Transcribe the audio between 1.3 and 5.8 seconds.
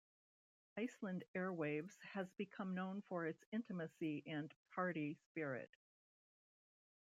Airwaves has become known for its intimacy and party spirit.